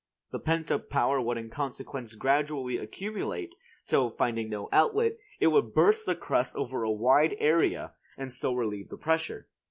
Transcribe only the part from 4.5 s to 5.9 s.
outlet, it would